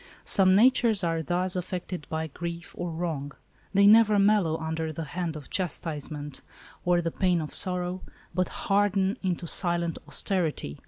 Some 0.25 0.55
natures 0.55 1.03
are 1.03 1.21
thus 1.21 1.55
affected 1.55 2.07
by 2.09 2.25
grief 2.25 2.73
or 2.75 2.89
wrong. 2.89 3.33
They 3.71 3.85
never 3.85 4.17
mellow 4.17 4.57
under 4.57 4.91
the 4.91 5.03
hand 5.03 5.35
of 5.35 5.51
chastise 5.51 6.09
ment 6.09 6.41
or 6.83 7.03
the 7.03 7.11
pain 7.11 7.39
of 7.39 7.53
sorrow, 7.53 8.01
but 8.33 8.47
harden 8.49 9.19
into 9.21 9.45
silent 9.45 9.99
austerity. 10.07 10.79